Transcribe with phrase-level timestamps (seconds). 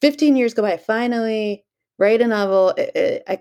[0.00, 0.76] Fifteen years go by.
[0.76, 1.64] Finally,
[1.98, 2.74] write a novel.
[2.78, 3.40] I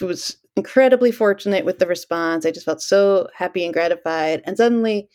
[0.00, 2.44] was incredibly fortunate with the response.
[2.44, 4.42] I just felt so happy and gratified.
[4.44, 5.08] And suddenly,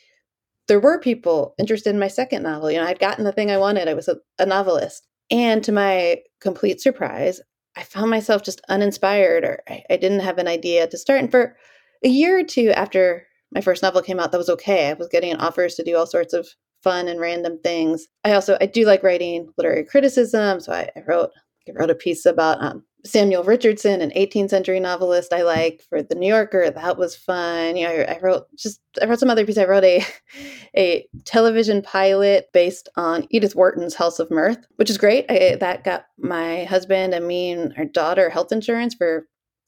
[0.67, 2.71] there were people interested in my second novel.
[2.71, 3.87] You know, I'd gotten the thing I wanted.
[3.87, 5.07] I was a, a novelist.
[5.31, 7.41] And to my complete surprise,
[7.75, 11.19] I found myself just uninspired or I, I, didn't have an idea to start.
[11.19, 11.57] And for
[12.03, 14.89] a year or two after my first novel came out, that was okay.
[14.89, 16.47] I was getting offers to do all sorts of
[16.85, 18.07] fun and random things.
[18.23, 20.59] I also I do like writing literary criticism.
[20.59, 21.31] So I, I wrote
[21.67, 26.03] I wrote a piece about um, Samuel Richardson, an 18th century novelist I like for
[26.03, 26.69] the New Yorker.
[26.69, 27.75] That was fun.
[27.75, 29.57] You know, I, I, wrote just I wrote some other piece.
[29.57, 30.05] I wrote a
[30.77, 35.25] a television pilot based on Edith Wharton's House of Mirth, which is great.
[35.27, 39.27] I, that got my husband and me and our daughter health insurance for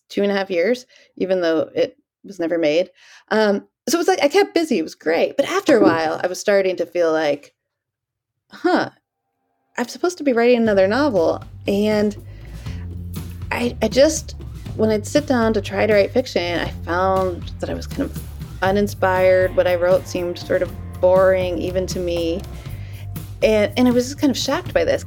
[0.09, 0.85] two and a half years,
[1.15, 2.91] even though it was never made.
[3.31, 4.77] Um, so it was like I kept busy.
[4.79, 5.37] It was great.
[5.37, 7.53] But after a while, I was starting to feel like,
[8.51, 8.89] huh,
[9.77, 12.17] I'm supposed to be writing another novel, and
[13.51, 14.35] I, I just,
[14.75, 18.03] when I'd sit down to try to write fiction, I found that I was kind
[18.03, 18.21] of
[18.61, 19.55] uninspired.
[19.55, 22.41] What I wrote seemed sort of boring, even to me.
[23.43, 25.05] And, and I was just kind of shocked by this.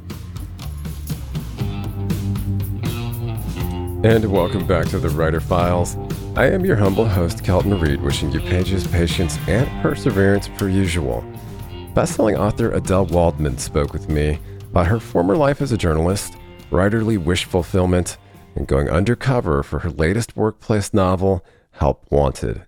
[4.03, 5.95] And welcome back to the Writer Files.
[6.33, 11.25] I am your humble host, Kelton Reid, wishing you pages, patience, and perseverance per usual.
[11.93, 16.35] Bestselling author Adelle Waldman spoke with me about her former life as a journalist,
[16.69, 18.17] writerly wish fulfillment,
[18.55, 22.65] and going undercover for her latest workplace novel, Help Wanted.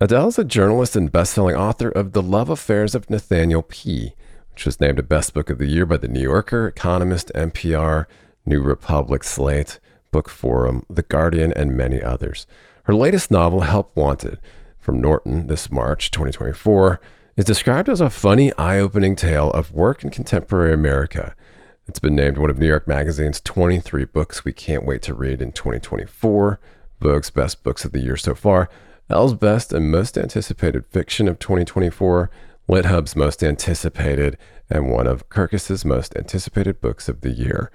[0.00, 4.14] Adelle is a journalist and best-selling author of The Love Affairs of Nathaniel P.,
[4.52, 8.06] which was named a Best Book of the Year by The New Yorker, Economist, NPR,
[8.46, 9.78] New Republic, Slate,
[10.12, 12.46] Bookforum, The Guardian, and many others.
[12.84, 14.38] Her latest novel, Help Wanted,
[14.78, 17.00] from Norton this March 2024,
[17.36, 21.34] is described as a funny, eye opening tale of work in contemporary America
[21.88, 25.42] it's been named one of New York Magazine's 23 books we can't wait to read
[25.42, 26.60] in 2024,
[27.00, 28.70] Vogue's best books of the year so far,
[29.10, 32.30] Elle's best and most anticipated fiction of 2024,
[32.68, 34.38] LitHub's most anticipated,
[34.70, 37.72] and one of Kirkus's most anticipated books of the year.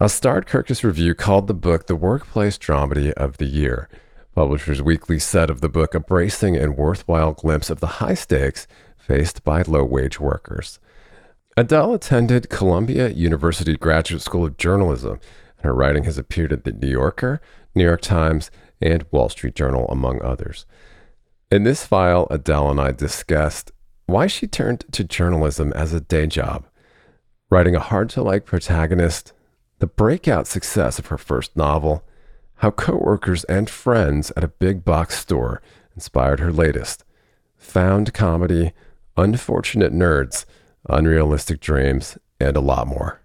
[0.00, 3.88] A starred Kirkus review called the book the workplace dramedy of the year.
[4.32, 8.68] Publishers Weekly said of the book a bracing and worthwhile glimpse of the high stakes
[8.96, 10.78] faced by low wage workers.
[11.56, 15.18] Adelle attended Columbia University Graduate School of Journalism,
[15.56, 17.40] and her writing has appeared at The New Yorker,
[17.74, 20.64] New York Times, and Wall Street Journal, among others.
[21.50, 23.72] In this file, Adelle and I discussed
[24.06, 26.68] why she turned to journalism as a day job,
[27.50, 29.32] writing a hard to like protagonist,
[29.78, 32.04] the breakout success of her first novel,
[32.56, 35.62] how coworkers and friends at a big box store
[35.94, 37.04] inspired her latest,
[37.56, 38.72] found comedy,
[39.16, 40.44] unfortunate nerds,
[40.88, 43.20] unrealistic dreams, and a lot more.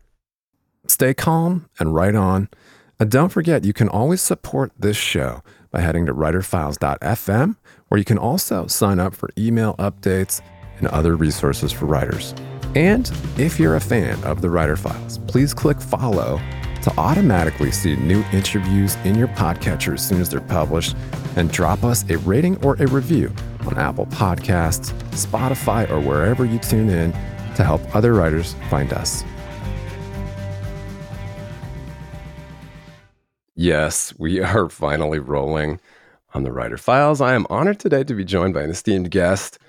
[0.88, 2.50] Stay calm and write on.
[3.00, 5.42] And don't forget, you can always support this show
[5.72, 7.56] by heading to writerfiles.fm,
[7.88, 10.42] where you can also sign up for email updates
[10.78, 12.36] and other resources for writers.
[12.76, 16.42] And if you're a fan of the Writer Files, please click follow
[16.82, 20.96] to automatically see new interviews in your podcatcher as soon as they're published
[21.36, 23.32] and drop us a rating or a review
[23.68, 27.12] on Apple Podcasts, Spotify, or wherever you tune in
[27.56, 29.24] to help other writers find us.
[33.56, 35.80] Yes, we are finally rolling
[36.34, 37.22] on the Writer Files.
[37.22, 39.60] I am honored today to be joined by an esteemed guest.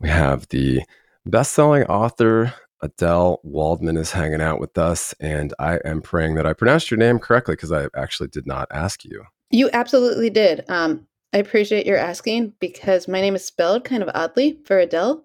[0.00, 0.82] We have the
[1.26, 2.54] best-selling author
[2.84, 6.98] Adelle Waldman is hanging out with us, and I am praying that I pronounced your
[6.98, 9.24] name correctly because I actually did not ask you.
[9.50, 10.64] You absolutely did.
[10.68, 15.24] Um, I appreciate your asking because my name is spelled kind of oddly for Adele.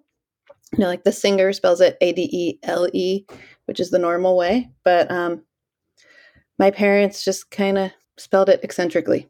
[0.74, 3.26] You know, like the singer spells it A D E L E,
[3.66, 5.44] which is the normal way, but um,
[6.58, 9.30] my parents just kind of spelled it eccentrically.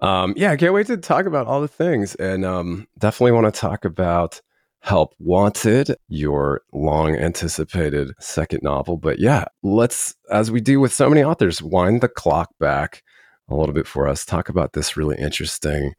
[0.00, 3.52] Um, yeah, I can't wait to talk about all the things, and um, definitely want
[3.52, 4.40] to talk about
[4.80, 8.96] Help Wanted, your long anticipated second novel.
[8.96, 13.02] But yeah, let's, as we do with so many authors, wind the clock back
[13.48, 14.24] a little bit for us.
[14.24, 15.94] Talk about this really interesting,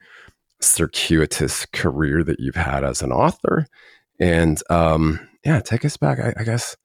[0.61, 3.67] circuitous career that you've had as an author.
[4.19, 6.75] And um, yeah, take us back, I, I guess,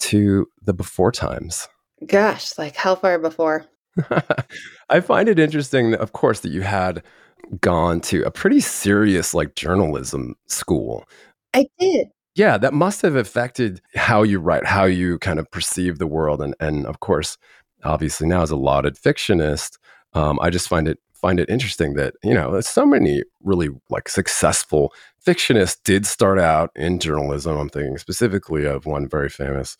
[0.00, 1.68] to the before times.
[2.04, 3.64] Gosh, like how far before?
[4.90, 7.02] I find it interesting, of course, that you had
[7.60, 11.04] gone to a pretty serious like journalism school.
[11.54, 12.08] I did.
[12.34, 16.42] Yeah, that must have affected how you write, how you kind of perceive the world,
[16.42, 17.38] and and of course,
[17.82, 19.78] obviously now as a lauded fictionist,
[20.12, 24.08] um, I just find it find it interesting that you know so many really like
[24.08, 24.92] successful
[25.26, 27.56] fictionists did start out in journalism.
[27.56, 29.76] I'm thinking specifically of one very famous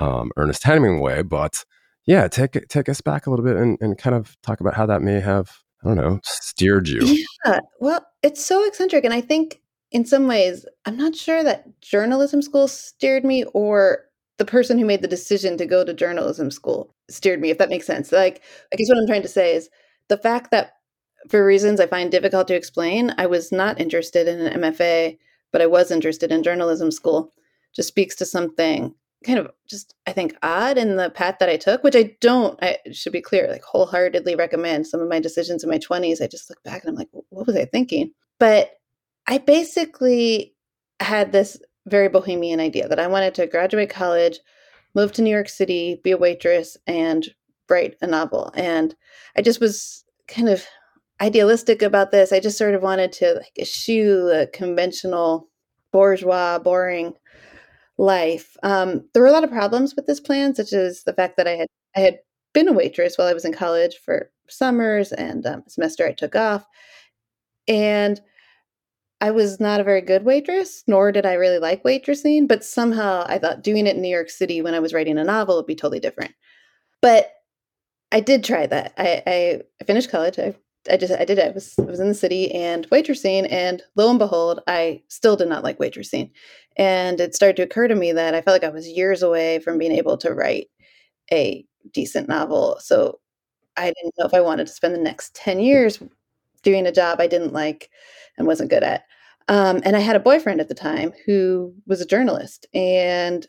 [0.00, 1.64] um, Ernest Hemingway, but
[2.06, 4.86] yeah, take take us back a little bit and, and kind of talk about how
[4.86, 5.50] that may have
[5.84, 7.24] I don't know steered you.
[7.44, 9.60] Yeah, well, it's so eccentric, and I think
[9.92, 14.06] in some ways, I'm not sure that journalism school steered me or
[14.38, 17.68] the person who made the decision to go to journalism school steered me, if that
[17.68, 18.10] makes sense.
[18.10, 18.42] Like,
[18.72, 19.68] I guess what I'm trying to say is
[20.08, 20.72] the fact that
[21.28, 25.18] for reasons I find difficult to explain, I was not interested in an MFA,
[25.52, 27.32] but I was interested in journalism school,
[27.74, 31.56] just speaks to something kind of just I think odd in the path that I
[31.56, 32.58] took, which I don't.
[32.62, 36.20] I should be clear, like wholeheartedly recommend some of my decisions in my 20s.
[36.20, 38.12] I just look back and I'm like, what was I thinking?
[38.38, 38.72] But
[39.26, 40.54] I basically
[41.00, 44.38] had this very bohemian idea that I wanted to graduate college,
[44.94, 47.26] move to New York City, be a waitress, and
[47.68, 48.50] write a novel.
[48.54, 48.94] And
[49.36, 50.66] I just was kind of
[51.20, 52.32] idealistic about this.
[52.32, 55.48] I just sort of wanted to like eschew a conventional
[55.92, 57.14] bourgeois, boring
[57.98, 58.56] life.
[58.62, 61.46] Um, there were a lot of problems with this plan, such as the fact that
[61.46, 62.18] I had I had
[62.54, 66.34] been a waitress while I was in college for summers and um, semester I took
[66.34, 66.66] off,
[67.68, 68.20] and
[69.22, 72.48] I was not a very good waitress, nor did I really like waitressing.
[72.48, 75.22] But somehow I thought doing it in New York City when I was writing a
[75.22, 76.32] novel would be totally different.
[77.00, 77.30] But
[78.12, 78.94] I did try that.
[78.98, 79.22] I,
[79.80, 80.38] I finished college.
[80.38, 80.54] I
[80.90, 81.46] I just I did it.
[81.46, 85.36] I was I was in the city and waitressing, and lo and behold, I still
[85.36, 86.32] did not like waitressing.
[86.76, 89.60] And it started to occur to me that I felt like I was years away
[89.60, 90.68] from being able to write
[91.32, 92.78] a decent novel.
[92.80, 93.20] So
[93.76, 96.00] I didn't know if I wanted to spend the next 10 years
[96.62, 97.90] doing a job I didn't like
[98.36, 99.04] and wasn't good at.
[99.48, 103.46] Um, and I had a boyfriend at the time who was a journalist, and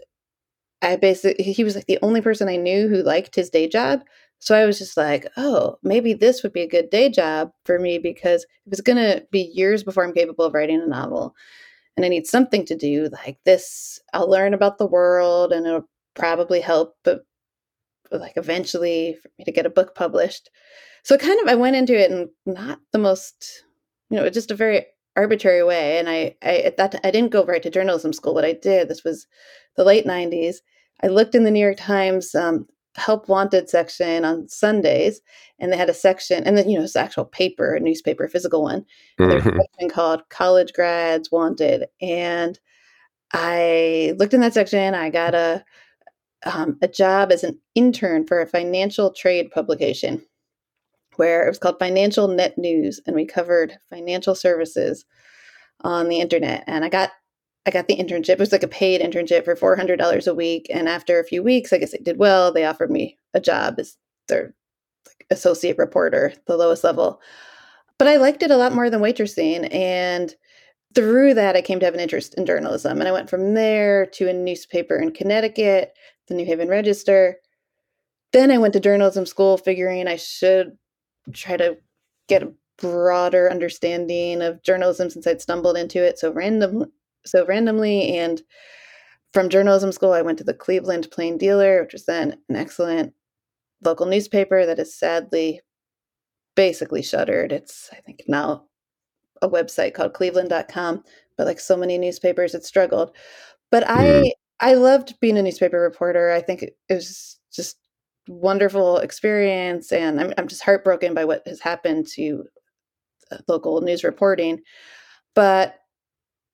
[0.82, 4.02] I basically he was like the only person I knew who liked his day job.
[4.40, 7.80] So I was just like, oh, maybe this would be a good day job for
[7.80, 11.34] me because it was going to be years before I'm capable of writing a novel.
[11.96, 14.02] And I need something to do like this.
[14.12, 17.22] I'll learn about the world and it'll probably help, but
[18.12, 20.50] like eventually for me to get a book published.
[21.04, 23.64] So kind of I went into it in not the most,
[24.10, 26.00] you know, just a very arbitrary way.
[26.00, 28.34] And I, I at that I didn't go right to journalism school.
[28.34, 29.28] What I did, this was
[29.76, 30.58] the late '90s.
[31.04, 35.22] I looked in the New York Times um, help wanted section on Sundays,
[35.60, 38.64] and they had a section, and then you know it's actual paper, a newspaper, physical
[38.64, 38.86] one.
[39.18, 39.60] There's a mm-hmm.
[39.60, 42.60] section called College Grads Wanted, and
[43.34, 44.94] I looked in that section.
[44.94, 45.64] I got a
[46.46, 50.24] um, a job as an intern for a financial trade publication,
[51.18, 55.06] where it was called Financial Net News, and we covered financial services
[55.82, 56.64] on the internet.
[56.68, 57.12] And I got
[57.66, 58.30] I got the internship.
[58.30, 60.68] It was like a paid internship for four hundred dollars a week.
[60.70, 62.52] And after a few weeks, I guess I did well.
[62.52, 63.96] They offered me a job as
[64.28, 64.54] their
[65.08, 67.22] like, associate reporter, the lowest level.
[67.98, 69.74] But I liked it a lot more than waitressing.
[69.74, 70.36] And
[70.94, 73.00] through that, I came to have an interest in journalism.
[73.00, 75.94] And I went from there to a newspaper in Connecticut,
[76.28, 77.38] the New Haven Register.
[78.34, 80.78] Then I went to journalism school, figuring I should
[81.32, 81.78] try to
[82.28, 86.92] get a broader understanding of journalism since I'd stumbled into it so random
[87.26, 88.18] so randomly.
[88.18, 88.42] And
[89.34, 93.14] from journalism school, I went to the Cleveland Plain Dealer, which was then an excellent
[93.84, 95.62] local newspaper that is sadly
[96.56, 97.52] basically shuttered.
[97.52, 98.66] It's, I think, now
[99.42, 101.04] a website called cleveland.com,
[101.38, 103.16] but like so many newspapers, it struggled.
[103.72, 104.32] But I, mm.
[104.60, 106.32] I loved being a newspaper reporter.
[106.32, 107.78] I think it, it was just
[108.28, 112.44] wonderful experience, and I'm I'm just heartbroken by what has happened to
[113.32, 114.62] uh, local news reporting.
[115.36, 115.80] But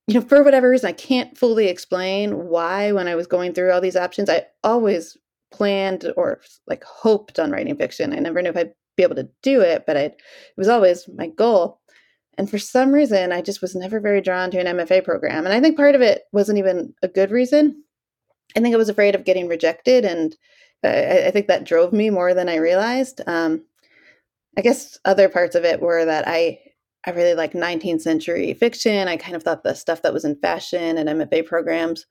[0.08, 3.72] you know, for whatever reason, I can't fully explain why when I was going through
[3.72, 5.16] all these options, I always
[5.52, 8.14] planned or like hoped on writing fiction.
[8.14, 10.22] I never knew if I'd be able to do it, but I'd, it
[10.58, 11.80] was always my goal.
[12.40, 15.46] And for some reason, I just was never very drawn to an MFA program.
[15.46, 17.84] And I think part of it wasn't even a good reason.
[18.56, 20.06] I think I was afraid of getting rejected.
[20.06, 20.36] And
[20.84, 23.22] I, I think that drove me more than I realized.
[23.28, 23.64] Um,
[24.58, 26.60] I guess other parts of it were that I
[27.06, 29.08] I really like 19th century fiction.
[29.08, 32.06] I kind of thought the stuff that was in fashion and MFA programs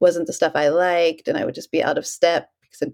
[0.00, 2.92] wasn't the stuff I liked, and I would just be out of step because I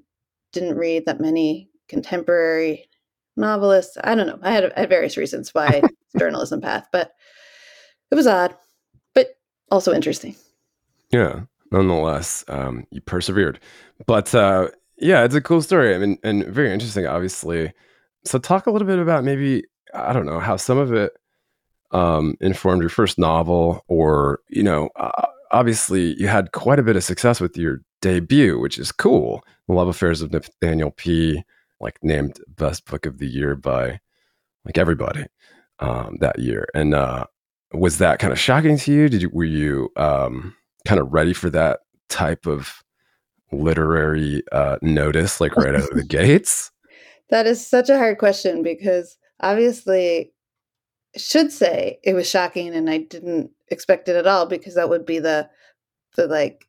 [0.52, 2.88] didn't read that many contemporary
[3.36, 3.96] novelists.
[4.02, 4.38] I don't know.
[4.42, 5.82] I had, I had various reasons why
[6.18, 7.12] journalism path, but
[8.10, 8.56] it was odd,
[9.14, 9.36] but
[9.70, 10.34] also interesting.
[11.10, 13.60] Yeah, nonetheless, um, you persevered.
[14.06, 14.68] But uh,
[14.98, 15.94] yeah, it's a cool story.
[15.94, 17.72] I mean, and very interesting, obviously.
[18.24, 21.12] So, talk a little bit about maybe I don't know how some of it
[21.92, 26.96] um, informed your first novel, or you know, uh, obviously you had quite a bit
[26.96, 29.42] of success with your debut, which is cool.
[29.68, 31.42] The Love Affairs of Nathaniel P.
[31.78, 34.00] Like named best book of the year by
[34.64, 35.26] like everybody
[35.78, 36.66] um, that year.
[36.74, 37.26] And uh,
[37.72, 39.08] was that kind of shocking to you?
[39.08, 40.54] Did you were you um,
[40.86, 42.82] kind of ready for that type of
[43.52, 46.70] literary uh, notice, like right out of the gates?
[47.30, 50.32] That is such a hard question because obviously
[51.16, 55.06] should say it was shocking and I didn't expect it at all because that would
[55.06, 55.48] be the
[56.16, 56.66] the like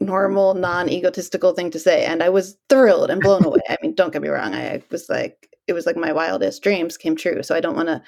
[0.00, 3.60] normal non-egotistical thing to say and I was thrilled and blown away.
[3.68, 4.54] I mean, don't get me wrong.
[4.54, 7.42] I was like it was like my wildest dreams came true.
[7.42, 8.02] So I don't want to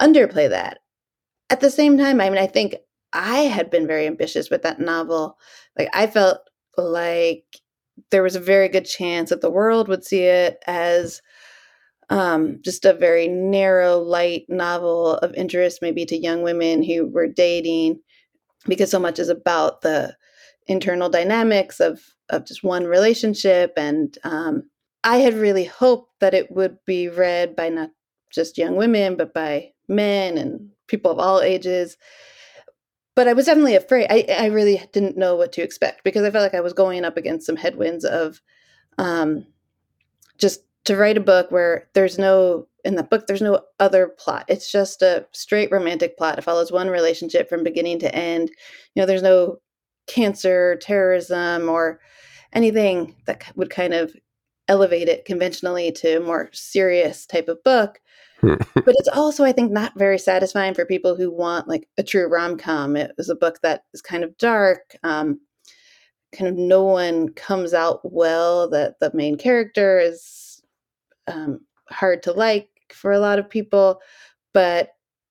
[0.00, 0.78] underplay that.
[1.50, 2.76] At the same time, I mean, I think
[3.12, 5.38] I had been very ambitious with that novel.
[5.78, 6.38] Like I felt
[6.76, 7.44] like
[8.10, 11.22] there was a very good chance that the world would see it as
[12.10, 17.28] um, just a very narrow, light novel of interest, maybe to young women who were
[17.28, 18.00] dating,
[18.66, 20.14] because so much is about the
[20.66, 23.72] internal dynamics of of just one relationship.
[23.76, 24.64] And um,
[25.04, 27.90] I had really hoped that it would be read by not
[28.30, 31.96] just young women, but by men and people of all ages.
[33.14, 34.06] But I was definitely afraid.
[34.08, 37.04] I, I really didn't know what to expect because I felt like I was going
[37.04, 38.40] up against some headwinds of
[38.98, 39.46] um,
[40.38, 44.44] just to write a book where there's no in the book there's no other plot.
[44.48, 46.38] It's just a straight romantic plot.
[46.38, 48.50] It follows one relationship from beginning to end.
[48.94, 49.58] You know there's no
[50.06, 52.00] cancer terrorism or
[52.52, 54.14] anything that would kind of
[54.68, 58.00] elevate it conventionally to a more serious type of book
[58.74, 62.26] but it's also i think not very satisfying for people who want like a true
[62.26, 65.40] rom-com it was a book that is kind of dark um,
[66.32, 70.62] kind of no one comes out well that the main character is
[71.28, 74.00] um, hard to like for a lot of people,
[74.52, 74.90] but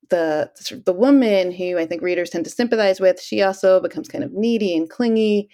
[0.10, 0.52] the
[0.86, 4.34] the woman who I think readers tend to sympathize with, she also becomes kind of
[4.34, 5.50] needy and clingy.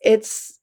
[0.00, 0.58] It's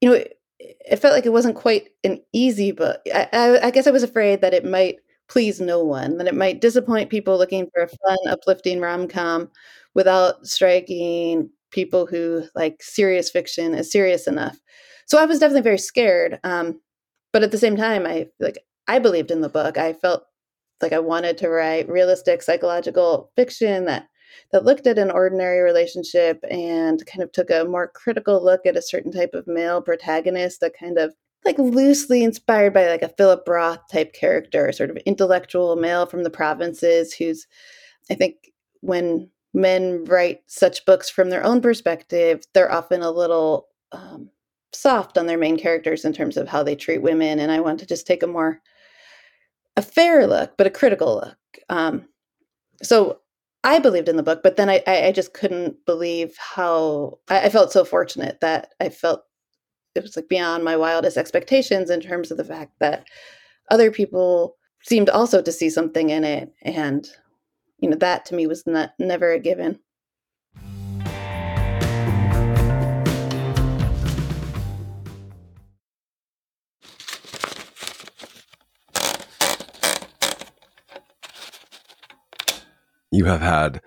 [0.00, 3.00] you know, it, it felt like it wasn't quite an easy book.
[3.14, 4.96] I, I, I guess I was afraid that it might
[5.32, 9.50] please no one, that it might disappoint people looking for a fun, uplifting rom com
[9.94, 14.58] without striking people who like serious fiction is serious enough.
[15.06, 16.38] So I was definitely very scared.
[16.44, 16.80] Um,
[17.32, 20.24] but at the same time i like i believed in the book i felt
[20.80, 24.06] like i wanted to write realistic psychological fiction that
[24.50, 28.76] that looked at an ordinary relationship and kind of took a more critical look at
[28.76, 33.08] a certain type of male protagonist that kind of like loosely inspired by like a
[33.08, 37.46] Philip Roth type character, sort of intellectual male from the provinces who's
[38.10, 43.68] I think when men write such books from their own perspective, they're often a little
[43.92, 44.30] um,
[44.74, 47.78] soft on their main characters in terms of how they treat women and i want
[47.78, 48.60] to just take a more
[49.76, 51.36] a fair look but a critical look.
[51.68, 52.08] Um,
[52.82, 53.20] so
[53.64, 57.48] i believed in the book but then i i just couldn't believe how I, I
[57.50, 59.24] felt so fortunate that i felt
[59.94, 63.06] it was like beyond my wildest expectations in terms of the fact that
[63.70, 67.08] other people seemed also to see something in it and
[67.78, 69.78] you know that to me was not never a given
[83.12, 83.80] you have had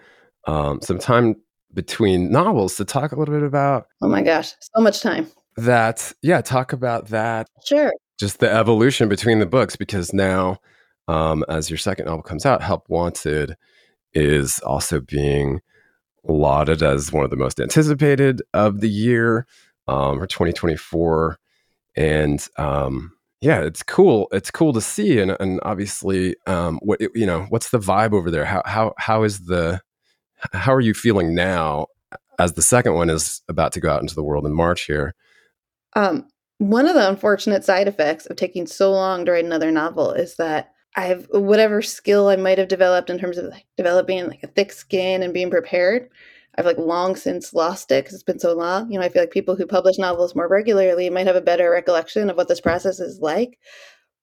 [0.48, 1.36] um, some time
[1.74, 3.88] between novels to talk a little bit about.
[4.02, 5.28] Oh my gosh, so much time.
[5.58, 7.48] That, yeah, talk about that.
[7.66, 7.94] Sure.
[8.20, 10.58] Just the evolution between the books because now,
[11.08, 13.56] um, as your second novel comes out, Help Wanted
[14.14, 15.62] is also being
[16.24, 19.46] lauded as one of the most anticipated of the year
[19.88, 21.38] um, for 2024.
[21.96, 24.28] and um, yeah, it's cool.
[24.32, 28.32] It's cool to see, and and obviously, um, what you know, what's the vibe over
[28.32, 28.46] there?
[28.46, 29.82] How how how is the
[30.54, 31.88] how are you feeling now
[32.40, 35.14] as the second one is about to go out into the world in March here?
[35.96, 40.12] Um, one of the unfortunate side effects of taking so long to write another novel
[40.12, 44.28] is that I have whatever skill I might have developed in terms of like developing
[44.28, 46.10] like a thick skin and being prepared.
[46.58, 48.90] I've like long since lost it because it's been so long.
[48.90, 51.70] You know, I feel like people who publish novels more regularly might have a better
[51.70, 53.60] recollection of what this process is like.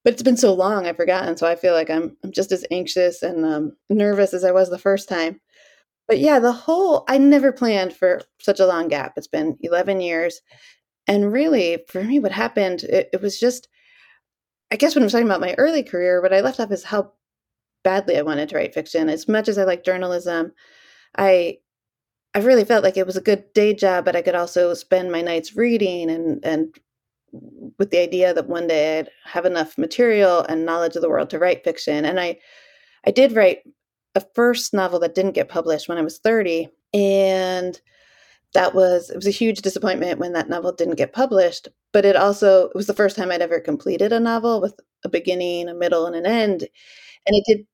[0.05, 1.37] But it's been so long, I've forgotten.
[1.37, 4.71] So I feel like I'm I'm just as anxious and um, nervous as I was
[4.71, 5.41] the first time.
[6.09, 9.13] But yeah, the whole I never planned for such a long gap.
[9.17, 10.41] It's been 11 years,
[11.07, 13.69] and really, for me, what happened, it, it was just,
[14.71, 17.13] I guess when I'm talking about my early career, what I left off is how
[17.83, 19.09] badly I wanted to write fiction.
[19.09, 20.53] As much as I like journalism,
[21.17, 21.59] I
[22.35, 25.13] I really felt like it was a good day job, but I could also spend
[25.13, 26.75] my nights reading and and
[27.79, 31.31] with the idea that one day I'd have enough material and knowledge of the world
[31.31, 32.05] to write fiction.
[32.05, 32.39] And I
[33.07, 33.61] I did write
[34.15, 37.81] a first novel that didn't get published when I was 30 and
[38.55, 42.17] that was it was a huge disappointment when that novel didn't get published but it
[42.17, 45.75] also it was the first time i'd ever completed a novel with a beginning a
[45.75, 46.63] middle and an end
[47.27, 47.67] and it did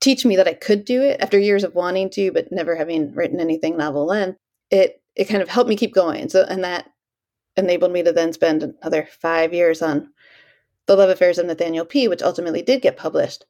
[0.00, 3.14] teach me that i could do it after years of wanting to but never having
[3.14, 4.38] written anything novel length
[4.70, 6.86] it it kind of helped me keep going so and that
[7.56, 10.08] enabled me to then spend another five years on
[10.86, 13.44] the love affairs of nathaniel p which ultimately did get published.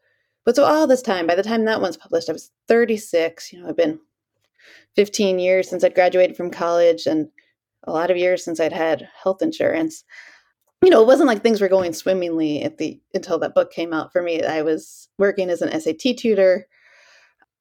[0.44, 3.60] But so all this time by the time that one's published i was 36 you
[3.62, 4.00] know i've been
[4.96, 7.28] 15 years since I'd graduated from college and
[7.84, 10.04] a lot of years since I'd had health insurance.
[10.82, 13.92] You know, it wasn't like things were going swimmingly at the until that book came
[13.92, 14.42] out for me.
[14.42, 16.66] I was working as an SAT tutor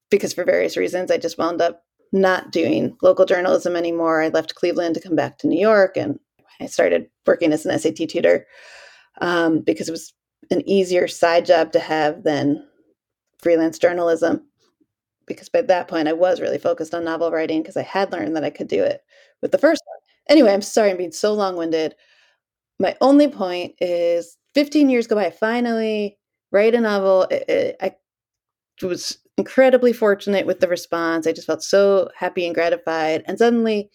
[0.10, 4.22] because for various reasons I just wound up not doing local journalism anymore.
[4.22, 6.20] I left Cleveland to come back to New York and
[6.60, 8.48] I started working as an SAT tutor
[9.22, 10.14] um, because it was
[10.50, 12.66] an easier side job to have than
[13.38, 14.49] freelance journalism
[15.30, 18.36] because by that point I was really focused on novel writing because I had learned
[18.36, 19.02] that I could do it
[19.42, 19.98] with the first one.
[20.28, 21.96] Anyway, I'm sorry I'm being so long winded.
[22.80, 26.18] My only point is 15 years go by, I finally
[26.52, 27.24] write a novel.
[27.32, 27.96] It, it, I
[28.86, 31.26] was incredibly fortunate with the response.
[31.26, 33.24] I just felt so happy and gratified.
[33.26, 33.90] And suddenly,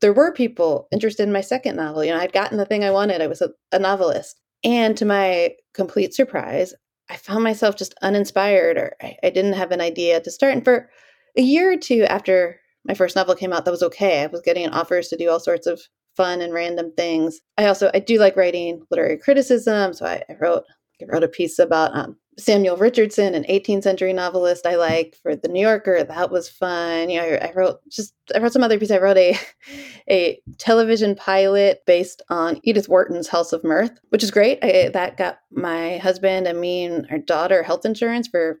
[0.00, 2.04] there were people interested in my second novel.
[2.04, 3.22] You know, I'd gotten the thing I wanted.
[3.22, 4.40] I was a, a novelist.
[4.64, 6.74] And to my complete surprise,
[7.08, 10.54] I found myself just uninspired or I, I, didn't have an idea to start.
[10.54, 10.90] And for
[11.36, 14.22] a year or two after my first novel came out, that was okay.
[14.22, 15.80] I was getting offers to do all sorts of
[16.16, 17.40] fun and random things.
[17.58, 20.64] I also I do like writing literary criticism, so I, I wrote
[21.00, 25.34] I wrote a piece about um, Samuel Richardson, an 18th century novelist I like for
[25.34, 26.04] the New Yorker.
[26.04, 27.08] That was fun.
[27.08, 28.90] You know, I, I, wrote just I wrote some other piece.
[28.90, 29.38] I wrote a
[30.10, 34.58] a television pilot based on Edith Wharton's House of Mirth, which is great.
[34.62, 38.60] I, that got my husband and me and our daughter health insurance for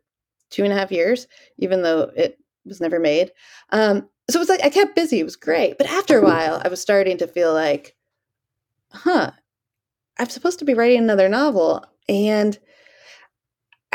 [0.50, 1.26] two and a half years,
[1.58, 3.30] even though it was never made.
[3.72, 5.20] Um, so it was like I kept busy.
[5.20, 5.76] It was great.
[5.76, 7.94] But after a while, I was starting to feel like,
[8.92, 9.32] huh,
[10.18, 12.58] I'm supposed to be writing another novel, and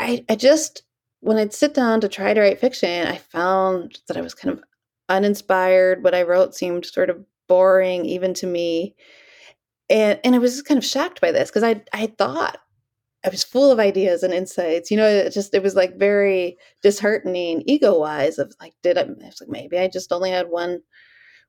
[0.02, 0.82] I, I just
[1.20, 4.58] when I'd sit down to try to write fiction, I found that I was kind
[4.58, 4.64] of
[5.08, 6.02] uninspired.
[6.02, 8.94] What I wrote seemed sort of boring, even to me.
[9.88, 12.58] And and I was just kind of shocked by this because I I thought
[13.24, 14.90] I was full of ideas and insights.
[14.90, 19.02] You know, it just it was like very disheartening ego wise of like, did I,
[19.02, 20.80] I was like, maybe I just only had one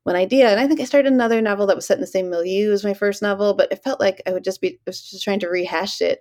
[0.04, 0.50] one idea.
[0.50, 2.84] And I think I started another novel that was set in the same milieu as
[2.84, 5.40] my first novel, but it felt like I would just be I was just trying
[5.40, 6.20] to rehash it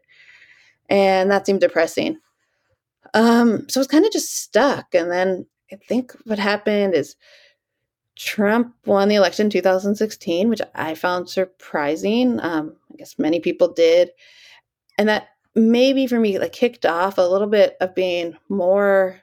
[0.89, 2.17] and that seemed depressing.
[3.13, 4.93] Um, so I was kind of just stuck.
[4.93, 7.15] And then I think what happened is
[8.15, 12.39] Trump won the election in 2016, which I found surprising.
[12.41, 14.11] Um, I guess many people did.
[14.97, 19.19] And that maybe for me, like kicked off a little bit of being more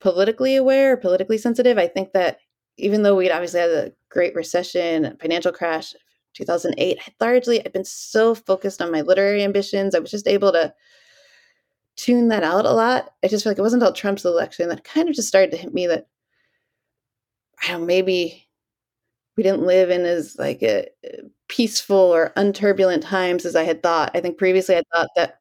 [0.00, 1.78] politically aware, politically sensitive.
[1.78, 2.38] I think that
[2.76, 5.94] even though we'd obviously had a great recession, financial crash,
[6.34, 9.94] 2008, I largely I'd been so focused on my literary ambitions.
[9.94, 10.74] I was just able to
[12.02, 13.14] tune that out a lot.
[13.22, 15.56] I just feel like it wasn't until Trump's election that kind of just started to
[15.56, 16.06] hit me that
[17.62, 18.48] I know, maybe
[19.36, 23.82] we didn't live in as like a, a peaceful or unturbulent times as I had
[23.82, 24.10] thought.
[24.14, 25.38] I think previously I thought that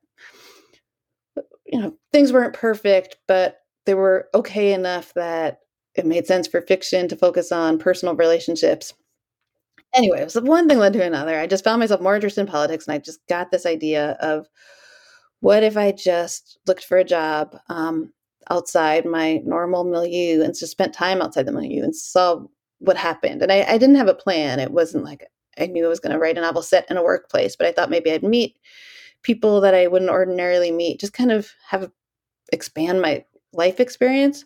[1.65, 5.61] you know things weren't perfect, but they were okay enough that
[5.95, 8.93] it made sense for fiction to focus on personal relationships.
[9.93, 11.37] Anyway, so one thing led to another.
[11.37, 14.47] I just found myself more interested in politics, and I just got this idea of
[15.41, 18.13] what if I just looked for a job um,
[18.49, 22.41] outside my normal milieu and just spent time outside the milieu and saw
[22.79, 23.41] what happened?
[23.41, 24.59] And I, I didn't have a plan.
[24.59, 25.27] It wasn't like
[25.59, 27.71] I knew I was going to write a novel set in a workplace, but I
[27.71, 28.55] thought maybe I'd meet
[29.23, 31.91] people that I wouldn't ordinarily meet, just kind of have
[32.53, 34.45] expand my life experience.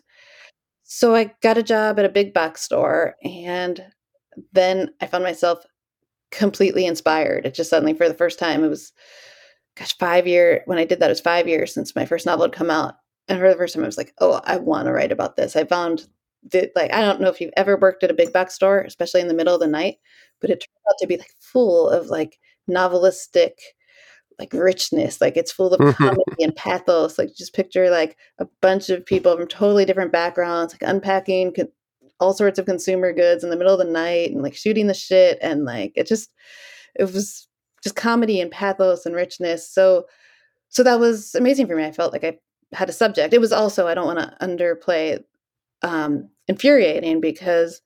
[0.84, 3.84] So I got a job at a big box store and
[4.52, 5.64] then I found myself
[6.30, 7.44] completely inspired.
[7.44, 8.92] It just suddenly for the first time it was
[9.76, 12.46] gosh, 5 year when I did that it was 5 years since my first novel
[12.46, 12.96] had come out.
[13.28, 15.56] And for the first time I was like, "Oh, I want to write about this."
[15.56, 16.06] I found
[16.52, 19.20] that like I don't know if you've ever worked at a big box store, especially
[19.20, 19.96] in the middle of the night,
[20.40, 22.38] but it turned out to be like full of like
[22.70, 23.52] novelistic
[24.38, 25.92] like richness like it's full of mm-hmm.
[25.92, 30.74] comedy and pathos like just picture like a bunch of people from totally different backgrounds
[30.74, 31.68] like unpacking co-
[32.20, 34.94] all sorts of consumer goods in the middle of the night and like shooting the
[34.94, 36.30] shit and like it just
[36.96, 37.48] it was
[37.82, 40.06] just comedy and pathos and richness so
[40.68, 42.36] so that was amazing for me i felt like i
[42.72, 43.32] had a subject.
[43.32, 45.22] It was also i don't want to underplay
[45.82, 47.80] um infuriating because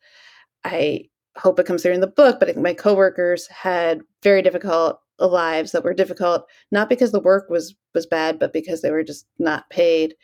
[0.64, 1.04] i
[1.36, 5.00] hope it comes through in the book but I think my coworkers had very difficult
[5.18, 9.04] lives that were difficult not because the work was was bad but because they were
[9.04, 10.14] just not paid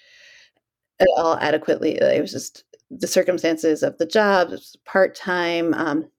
[1.00, 1.96] at all adequately.
[1.96, 4.52] It was just the circumstances of the job
[4.84, 6.10] part-time um, you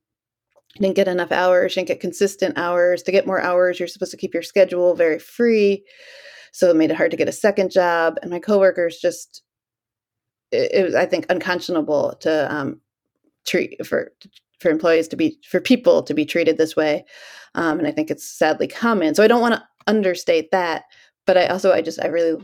[0.81, 3.03] didn't get enough hours didn't get consistent hours.
[3.03, 5.83] To get more hours you're supposed to keep your schedule very free.
[6.51, 8.17] So it made it hard to get a second job.
[8.21, 9.43] And my coworkers just
[10.51, 12.81] it, it was i think unconscionable to um,
[13.45, 14.11] treat for
[14.59, 17.05] for employees to be for people to be treated this way.
[17.55, 19.15] Um, and i think it's sadly common.
[19.15, 20.83] So i don't want to understate that
[21.25, 22.43] but i also i just i really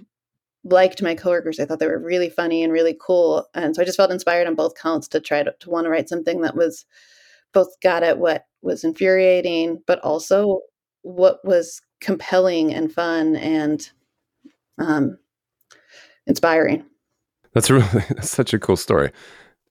[0.63, 1.59] liked my coworkers.
[1.59, 3.47] I thought they were really funny and really cool.
[3.53, 5.89] And so i just felt inspired on both counts to try to, to want to
[5.89, 6.85] write something that was
[7.53, 10.61] both got at what was infuriating but also
[11.01, 13.89] what was compelling and fun and
[14.79, 15.17] um,
[16.27, 16.83] inspiring
[17.53, 19.11] that's really that's such a cool story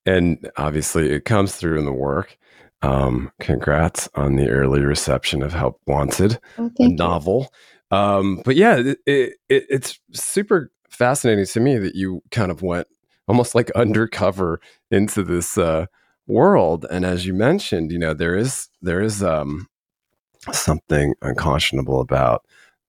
[0.06, 2.36] and obviously it comes through in the work.
[2.82, 7.52] Um, congrats on the early reception of Help Wanted, oh, a novel.
[7.92, 12.88] Um, but yeah, it, it, it's super fascinating to me that you kind of went
[13.28, 15.86] almost like undercover into this uh,
[16.26, 16.86] world.
[16.90, 19.68] And as you mentioned, you know there is there is um,
[20.52, 22.44] something unconscionable about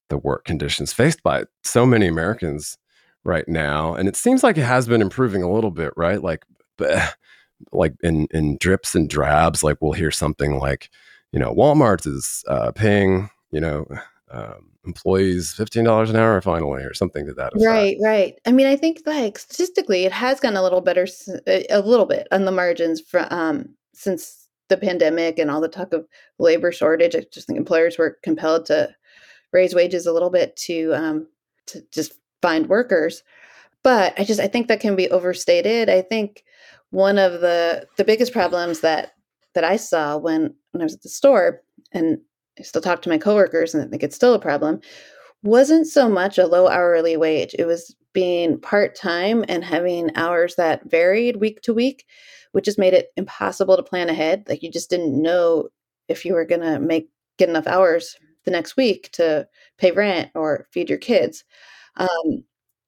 [0.10, 2.78] the work conditions faced by so many Americans
[3.24, 6.22] right now, and it seems like it has been improving a little bit, right?
[6.22, 6.46] Like
[7.72, 10.90] like in in drips and drabs like we'll hear something like
[11.32, 13.88] you know walmart is uh, paying you know
[14.32, 17.66] um, employees $15 an hour finally or something to that effect.
[17.66, 18.40] right right.
[18.46, 21.08] I mean i think like statistically it has gotten a little better
[21.48, 25.94] a little bit on the margins from um, since the pandemic and all the talk
[25.94, 26.08] of
[26.40, 27.16] labor shortage.
[27.16, 28.94] I just think employers were compelled to
[29.52, 31.28] raise wages a little bit to um,
[31.68, 33.24] to just find workers.
[33.84, 35.90] But i just i think that can be overstated.
[35.90, 36.44] I think
[36.90, 39.14] one of the the biggest problems that
[39.54, 42.20] that I saw when when I was at the store, and
[42.60, 44.80] I still talk to my coworkers, and I think it's still a problem,
[45.44, 47.56] wasn't so much a low hourly wage.
[47.58, 52.06] It was being part time and having hours that varied week to week,
[52.52, 54.46] which just made it impossible to plan ahead.
[54.48, 55.70] Like you just didn't know
[56.08, 60.68] if you were gonna make get enough hours the next week to pay rent or
[60.72, 61.44] feed your kids.
[61.98, 62.44] Um,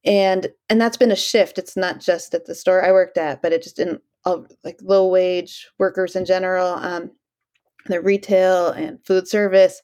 [0.05, 3.41] and and that's been a shift it's not just at the store i worked at
[3.41, 7.11] but it just in all like low wage workers in general um
[7.85, 9.81] the retail and food service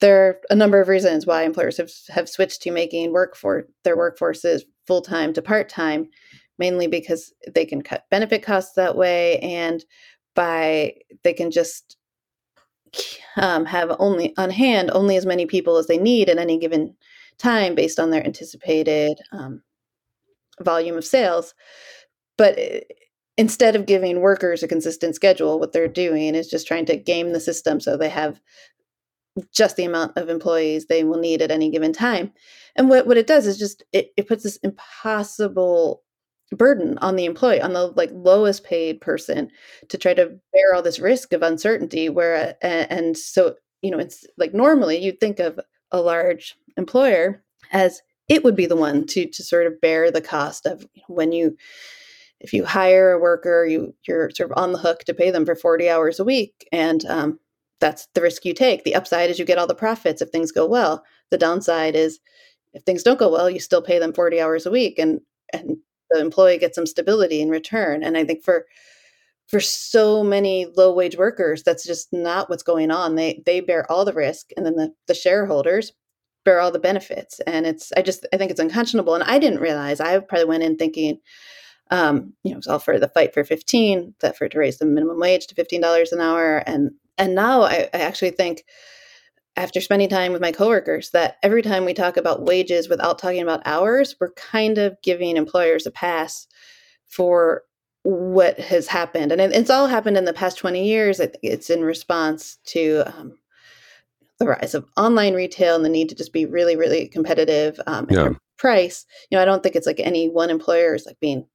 [0.00, 3.66] there are a number of reasons why employers have, have switched to making work for
[3.82, 6.08] their workforces full-time to part-time
[6.58, 9.84] mainly because they can cut benefit costs that way and
[10.34, 11.96] by they can just
[13.36, 16.94] um, have only on hand only as many people as they need at any given
[17.38, 19.62] time based on their anticipated um,
[20.62, 21.54] volume of sales.
[22.38, 22.80] But eh,
[23.38, 27.32] instead of giving workers a consistent schedule, what they're doing is just trying to game
[27.32, 28.40] the system so they have
[29.52, 32.32] just the amount of employees they will need at any given time.
[32.74, 36.02] And what, what it does is just it, it puts this impossible
[36.52, 39.50] burden on the employee on the like lowest paid person
[39.88, 43.98] to try to bear all this risk of uncertainty where and, and so you know
[43.98, 45.58] it's like normally you'd think of
[45.90, 50.20] a large employer as it would be the one to to sort of bear the
[50.20, 51.56] cost of when you
[52.40, 55.44] if you hire a worker you you're sort of on the hook to pay them
[55.44, 57.38] for 40 hours a week and um,
[57.80, 58.84] that's the risk you take.
[58.84, 61.04] The upside is you get all the profits if things go well.
[61.30, 62.18] The downside is
[62.72, 65.20] if things don't go well you still pay them 40 hours a week and
[65.52, 65.76] and
[66.10, 68.02] the employee gets some stability in return.
[68.02, 68.66] And i think for
[69.48, 73.14] for so many low wage workers that's just not what's going on.
[73.14, 75.92] They they bear all the risk and then the, the shareholders
[76.44, 77.40] bear all the benefits.
[77.46, 80.00] And it's i just i think it's unconscionable and i didn't realize.
[80.00, 81.18] I probably went in thinking
[81.90, 84.78] um, you know, it was all for the fight for 15, that for to raise
[84.78, 86.58] the minimum wage to $15 an hour.
[86.66, 88.64] And and now I, I actually think
[89.56, 93.40] after spending time with my coworkers that every time we talk about wages without talking
[93.40, 96.46] about hours, we're kind of giving employers a pass
[97.06, 97.62] for
[98.02, 99.32] what has happened.
[99.32, 101.20] And it's all happened in the past 20 years.
[101.42, 103.38] It's in response to um,
[104.38, 108.06] the rise of online retail and the need to just be really, really competitive um,
[108.10, 108.30] yeah.
[108.58, 109.06] price.
[109.30, 111.46] You know, I don't think it's like any one employer is like being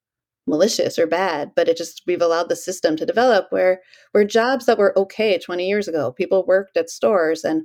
[0.52, 4.68] malicious or bad, but it just we've allowed the system to develop where where jobs
[4.68, 7.64] that were okay 20 years ago, people worked at stores and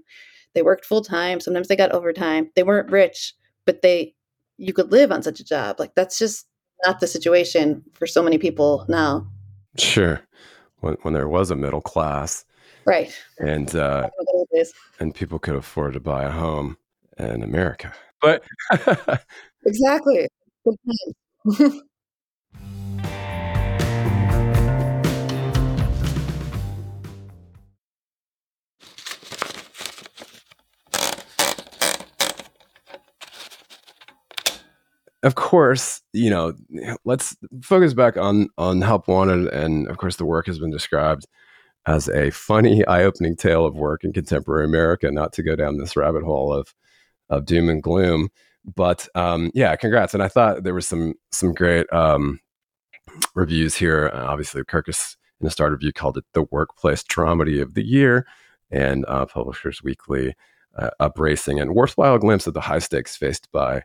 [0.54, 2.50] they worked full time, sometimes they got overtime.
[2.54, 3.34] They weren't rich,
[3.66, 4.14] but they
[4.56, 5.78] you could live on such a job.
[5.78, 6.46] Like that's just
[6.86, 9.26] not the situation for so many people now.
[9.76, 10.22] Sure.
[10.80, 12.46] When when there was a middle class.
[12.86, 13.14] Right.
[13.38, 14.08] And uh
[15.00, 16.78] and people could afford to buy a home
[17.18, 17.92] in America.
[18.22, 18.44] But
[19.66, 20.28] Exactly.
[35.26, 36.54] of course, you know,
[37.04, 41.26] let's focus back on on Help Wanted, and of course, the work has been described
[41.86, 45.10] as a funny, eye-opening tale of work in contemporary America.
[45.10, 46.72] Not to go down this rabbit hole of
[47.28, 48.28] of doom and gloom,
[48.76, 50.14] but um, yeah, congrats!
[50.14, 52.38] And I thought there was some some great um,
[53.34, 54.10] reviews here.
[54.14, 58.26] Uh, obviously, Kirkus in a start review called it the workplace dramedy of the year,
[58.70, 60.36] and uh, Publishers Weekly
[60.78, 63.82] uh, upracing and worthwhile glimpse of the high stakes faced by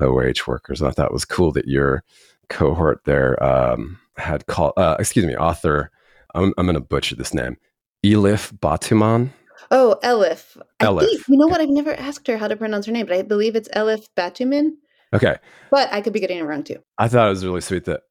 [0.00, 0.80] low wage workers.
[0.80, 2.02] And I thought it was cool that your
[2.48, 5.90] cohort there um, had called, uh, excuse me, author,
[6.34, 7.56] I'm, I'm going to butcher this name,
[8.04, 9.30] Elif Batuman.
[9.70, 10.56] Oh, Elif.
[10.80, 11.00] Elif.
[11.00, 11.60] Think, you know what?
[11.60, 14.72] I've never asked her how to pronounce her name, but I believe it's Elif Batuman.
[15.14, 15.36] Okay.
[15.70, 16.78] But I could be getting it wrong too.
[16.98, 18.02] I thought it was really sweet that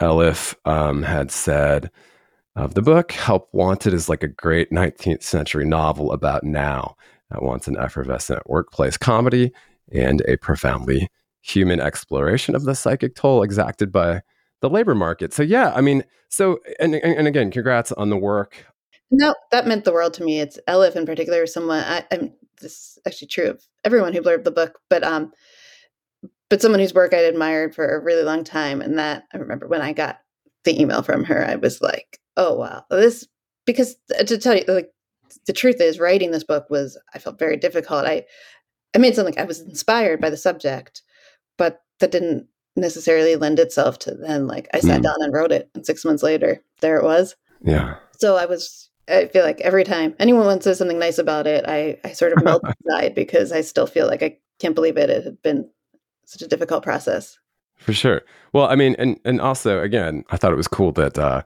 [0.00, 1.90] Elif um, had said
[2.54, 6.96] of the book, Help Wanted is like a great 19th century novel about now.
[7.34, 9.52] It wants an effervescent workplace comedy
[9.90, 11.08] and a profoundly
[11.42, 14.22] human exploration of the psychic toll exacted by
[14.60, 15.34] the labor market.
[15.34, 18.64] So yeah, I mean, so and and again, congrats on the work.
[19.10, 20.40] No, that meant the world to me.
[20.40, 24.44] It's Elif in particular, someone I, am this is actually true of everyone who blurbed
[24.44, 25.32] the book, but um,
[26.48, 29.66] but someone whose work I'd admired for a really long time, and that I remember
[29.66, 30.20] when I got
[30.64, 33.26] the email from her, I was like, oh wow, this
[33.66, 34.90] because uh, to tell you like
[35.46, 38.06] the truth is writing this book was I felt very difficult.
[38.06, 38.24] I
[38.94, 41.02] I made something I was inspired by the subject,
[41.58, 45.04] but that didn't necessarily lend itself to then like I sat mm.
[45.04, 47.36] down and wrote it and six months later there it was.
[47.62, 47.96] Yeah.
[48.18, 51.98] So I was I feel like every time anyone says something nice about it, I,
[52.04, 55.10] I sort of melt inside because I still feel like I can't believe it.
[55.10, 55.68] It had been
[56.24, 57.38] such a difficult process.
[57.76, 58.22] For sure.
[58.52, 61.42] Well, I mean, and and also again, I thought it was cool that uh,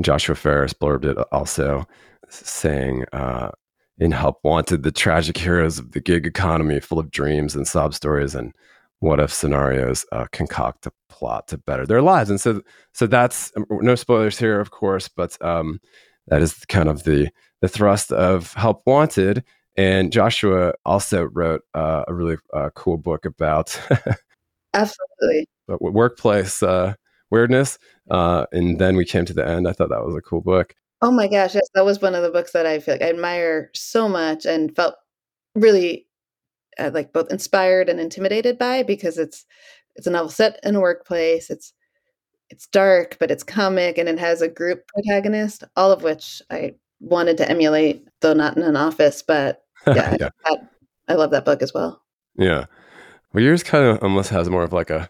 [0.00, 1.86] Joshua Ferris blurbed it also
[2.28, 3.50] saying uh,
[3.98, 7.92] in Help Wanted, the tragic heroes of the gig economy full of dreams and sob
[7.92, 8.54] stories and
[9.00, 12.62] what if scenarios uh, concoct a plot to better their lives and so
[12.94, 15.80] so that's um, no spoilers here of course but um,
[16.28, 17.28] that is kind of the
[17.60, 19.42] the thrust of help wanted
[19.76, 23.78] and joshua also wrote uh, a really uh, cool book about
[24.74, 25.48] absolutely.
[25.68, 26.94] workplace uh,
[27.30, 27.78] weirdness
[28.10, 29.68] uh, and then we came to the end.
[29.68, 30.74] I thought that was a cool book.
[31.00, 33.08] Oh my gosh yes that was one of the books that i feel like i
[33.08, 34.96] admire so much and felt
[35.54, 36.06] really
[36.80, 39.44] uh, like both inspired and intimidated by because it's
[39.96, 41.50] it's a novel set in a workplace.
[41.50, 41.72] It's
[42.48, 46.74] it's dark, but it's comic and it has a group protagonist, all of which I
[46.98, 49.22] wanted to emulate, though not in an office.
[49.22, 50.30] But yeah, yeah.
[50.44, 50.56] I,
[51.08, 52.02] I love that book as well.
[52.36, 52.66] Yeah.
[53.32, 55.08] Well, yours kind of almost has more of like a,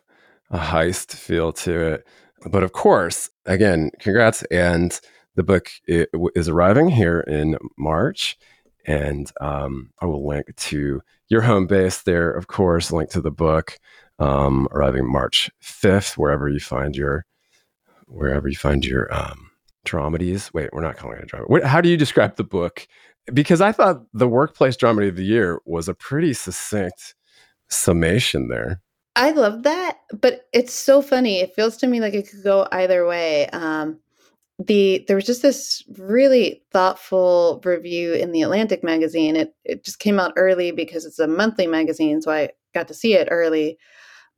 [0.50, 2.06] a heist feel to it.
[2.50, 4.42] But of course, again, congrats.
[4.44, 4.98] And
[5.37, 8.37] the book is arriving here in March.
[8.86, 13.30] And um, I will link to your home base there, of course, link to the
[13.30, 13.78] book,
[14.18, 17.26] um, arriving March 5th, wherever you find your
[18.06, 19.50] wherever you find your um,
[19.86, 20.52] dramedies.
[20.52, 21.66] Wait, we're not calling it a drama.
[21.66, 22.86] How do you describe the book?
[23.32, 27.14] Because I thought the workplace dramedy of the year was a pretty succinct
[27.68, 28.80] summation there.
[29.16, 31.40] I love that, but it's so funny.
[31.40, 33.48] It feels to me like it could go either way.
[33.48, 33.98] Um,
[34.66, 39.37] the there was just this really thoughtful review in the Atlantic magazine.
[39.37, 42.94] It it just came out early because it's a monthly magazine, so I got to
[42.94, 43.79] see it early.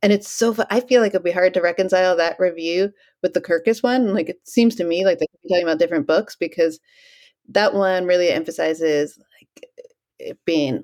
[0.03, 2.91] And it's so I feel like it'd be hard to reconcile that review
[3.23, 4.13] with the Kirkus one.
[4.13, 6.79] Like it seems to me like they're talking about different books because
[7.49, 9.69] that one really emphasizes like
[10.19, 10.83] it being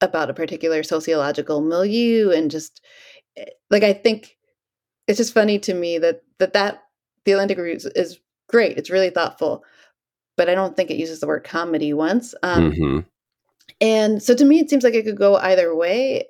[0.00, 2.82] about a particular sociological milieu and just
[3.36, 4.36] eh, like I think
[5.08, 6.82] it's just funny to me that that that
[7.24, 8.78] the Atlantic review is great.
[8.78, 9.64] It's really thoughtful.
[10.36, 12.34] but I don't think it uses the word comedy once.
[12.42, 12.98] Um, mm-hmm.
[13.80, 16.26] And so to me, it seems like it could go either way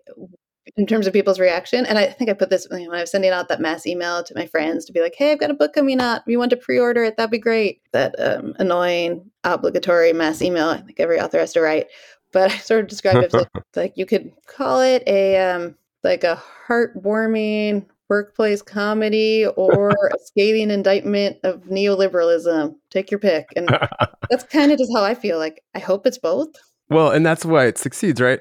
[0.77, 1.87] in terms of people's reaction.
[1.87, 4.35] And I think I put this when I was sending out that mass email to
[4.35, 6.23] my friends to be like, hey, I've got a book coming out.
[6.23, 7.83] If you want to pre order it, that'd be great.
[7.93, 11.87] That um, annoying, obligatory mass email I think every author has to write.
[12.33, 16.25] But I sort of described it like, like you could call it a um, like
[16.25, 22.75] a heartwarming workplace comedy or a scathing indictment of neoliberalism.
[22.91, 23.49] Take your pick.
[23.57, 23.69] And
[24.31, 25.39] that's kind of just how I feel.
[25.39, 26.49] Like I hope it's both.
[26.89, 28.41] Well, and that's why it succeeds, right?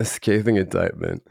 [0.00, 1.26] A scathing indictment.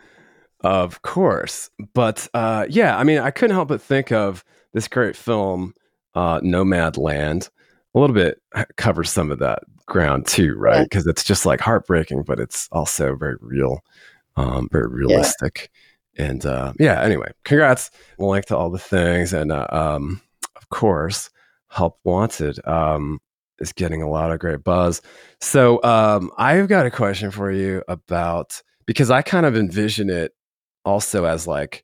[0.62, 1.70] Of course.
[1.94, 5.74] But uh, yeah, I mean, I couldn't help but think of this great film,
[6.16, 7.50] uh, Nomadland.
[7.94, 8.42] A little bit
[8.76, 10.84] covers some of that ground too, right?
[10.84, 11.12] Because yeah.
[11.12, 13.82] it's just like heartbreaking, but it's also very real,
[14.36, 15.70] um, very realistic.
[15.72, 15.80] Yeah.
[16.18, 17.92] And uh, yeah, anyway, congrats.
[18.18, 19.34] Link to all the things.
[19.34, 20.22] And uh, um,
[20.56, 21.30] of course,
[21.70, 23.20] Help Wanted um,
[23.60, 25.02] is getting a lot of great buzz.
[25.42, 30.34] So um, I've got a question for you about because I kind of envision it
[30.86, 31.84] also as like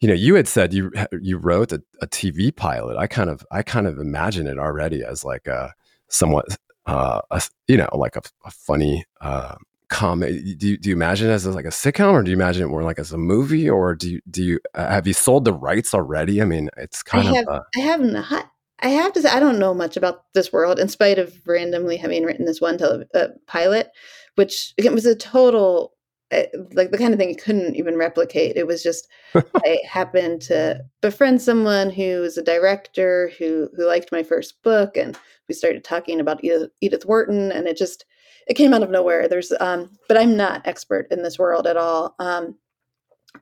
[0.00, 3.46] you know you had said you you wrote a, a tv pilot i kind of
[3.50, 5.72] i kind of imagine it already as like a
[6.08, 6.46] somewhat
[6.86, 9.54] uh a, you know like a, a funny uh
[9.92, 12.64] comedy do you, do you imagine it as like a sitcom or do you imagine
[12.64, 15.44] it more like as a movie or do you do you uh, have you sold
[15.44, 18.50] the rights already i mean it's kind I of have, uh, i have not
[18.80, 21.96] i have to say i don't know much about this world in spite of randomly
[21.96, 23.90] having written this one tele- uh, pilot
[24.34, 25.94] which again was a total
[26.32, 28.56] Eh, like the kind of thing you couldn't even replicate.
[28.56, 34.10] It was just I happened to befriend someone who was a director who who liked
[34.10, 38.06] my first book, and we started talking about Edith, Edith Wharton, and it just
[38.46, 39.28] it came out of nowhere.
[39.28, 42.14] There's um, but I'm not expert in this world at all.
[42.18, 42.56] Um,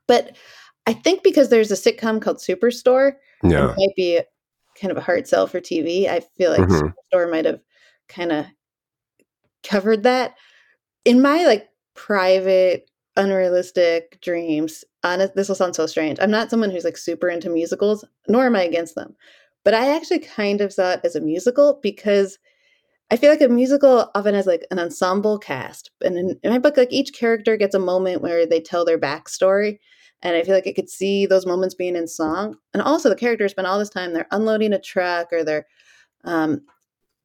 [0.07, 0.37] but
[0.87, 4.21] I think because there's a sitcom called Superstore, yeah, it might be
[4.81, 6.09] kind of a hard sell for TV.
[6.09, 6.89] I feel like mm-hmm.
[7.19, 7.61] Superstore might have
[8.09, 8.47] kind of
[9.63, 10.35] covered that.
[11.05, 14.85] In my like private, unrealistic dreams.
[15.03, 16.19] Honest, this will sound so strange.
[16.21, 19.15] I'm not someone who's like super into musicals, nor am I against them.
[19.65, 22.39] But I actually kind of saw it as a musical because
[23.11, 25.91] I feel like a musical often has like an ensemble cast.
[26.03, 28.99] And in, in my book, like each character gets a moment where they tell their
[28.99, 29.79] backstory.
[30.23, 32.57] And I feel like I could see those moments being in song.
[32.73, 35.67] And also, the characters spend all this time they're unloading a truck or they're
[36.25, 36.61] um,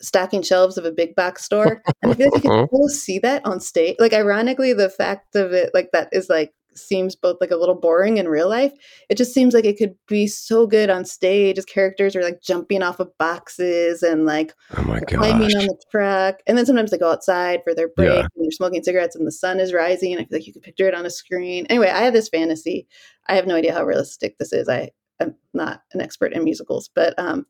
[0.01, 1.81] stacking shelves of a big box store.
[2.01, 3.97] And I feel like you can still see that on stage.
[3.99, 7.75] Like ironically, the fact of it like that is like seems both like a little
[7.75, 8.73] boring in real life.
[9.09, 12.41] It just seems like it could be so good on stage as characters are like
[12.41, 16.39] jumping off of boxes and like oh my climbing on the truck.
[16.47, 18.19] And then sometimes they go outside for their break yeah.
[18.21, 20.15] and they're smoking cigarettes and the sun is rising.
[20.15, 21.65] I feel like you could picture it on a screen.
[21.69, 22.87] Anyway, I have this fantasy.
[23.27, 24.69] I have no idea how realistic this is.
[24.69, 27.45] I am not an expert in musicals, but um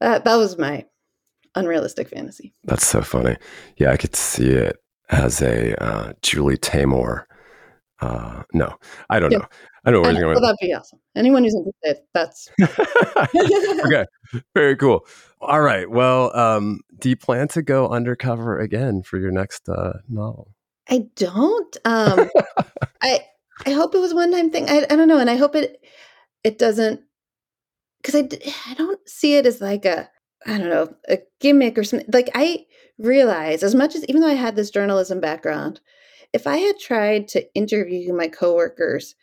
[0.00, 0.84] that, that was my
[1.54, 2.52] unrealistic fantasy.
[2.64, 3.36] That's so funny.
[3.76, 4.76] Yeah, I could see it
[5.08, 7.24] as a uh, Julie Taymor.
[8.00, 8.74] Uh, no,
[9.08, 9.38] I don't yeah.
[9.38, 9.46] know.
[9.84, 10.34] I don't know where going.
[10.34, 10.98] Well, that'd be awesome.
[11.14, 12.48] Anyone who's interested, that's
[13.86, 14.04] okay.
[14.54, 15.06] Very cool.
[15.40, 15.88] All right.
[15.88, 20.50] Well, um, do you plan to go undercover again for your next uh, novel?
[20.88, 21.76] I don't.
[21.84, 22.28] Um,
[23.02, 23.20] I
[23.66, 24.68] I hope it was one time thing.
[24.68, 25.84] I I don't know, and I hope it
[26.42, 27.00] it doesn't
[28.02, 28.28] because I
[28.70, 30.08] I don't see it as like a
[30.46, 32.08] I don't know, a gimmick or something.
[32.12, 32.66] Like I
[32.98, 35.80] realize as much as even though I had this journalism background,
[36.34, 39.14] if I had tried to interview my coworkers,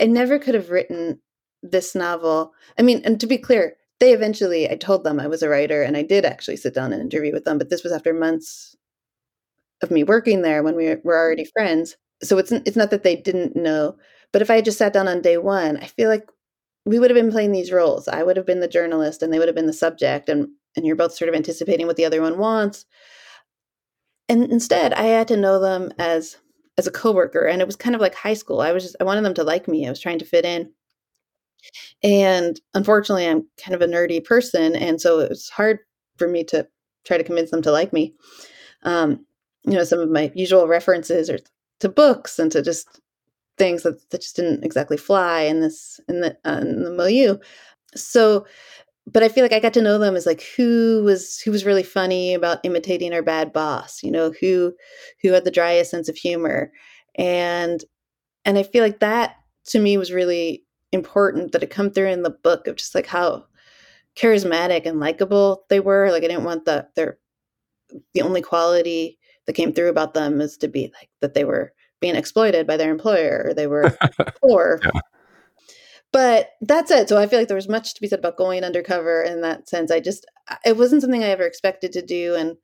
[0.00, 1.20] I never could have written
[1.62, 2.52] this novel.
[2.78, 5.82] I mean, and to be clear, they eventually I told them I was a writer
[5.82, 8.74] and I did actually sit down and interview with them, but this was after months
[9.82, 11.50] of me working there when we were already mm-hmm.
[11.52, 11.96] friends.
[12.22, 13.96] So it's it's not that they didn't know,
[14.32, 16.28] but if I had just sat down on day 1, I feel like
[16.86, 18.08] we would have been playing these roles.
[18.08, 20.86] I would have been the journalist and they would have been the subject and and
[20.86, 22.86] you're both sort of anticipating what the other one wants.
[24.28, 26.36] And instead, I had to know them as
[26.76, 28.60] as a coworker and it was kind of like high school.
[28.60, 29.86] I was just I wanted them to like me.
[29.86, 30.70] I was trying to fit in.
[32.02, 35.80] And unfortunately, I'm kind of a nerdy person and so it was hard
[36.16, 36.66] for me to
[37.04, 38.14] try to convince them to like me.
[38.84, 39.26] Um,
[39.64, 41.40] you know, some of my usual references are
[41.80, 43.00] to books and to just
[43.56, 47.36] things that, that just didn't exactly fly in this in the uh, in the milieu.
[47.94, 48.46] So,
[49.12, 51.64] but I feel like I got to know them as like who was who was
[51.64, 54.02] really funny about imitating our bad boss.
[54.02, 54.74] You know, who
[55.22, 56.70] who had the driest sense of humor,
[57.16, 57.82] and
[58.44, 59.36] and I feel like that
[59.68, 63.06] to me was really important that it come through in the book of just like
[63.06, 63.44] how
[64.16, 66.10] charismatic and likable they were.
[66.10, 67.18] Like I didn't want the their
[68.12, 71.72] the only quality that came through about them is to be like that they were
[72.00, 73.96] being exploited by their employer or they were
[74.42, 74.80] poor.
[74.84, 75.00] Yeah.
[76.12, 77.08] But that's it.
[77.08, 79.68] So I feel like there was much to be said about going undercover in that
[79.68, 79.90] sense.
[79.90, 80.26] I just,
[80.64, 82.34] it wasn't something I ever expected to do.
[82.34, 82.56] And